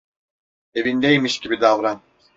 [0.73, 2.01] Evindeymiş gibi davran.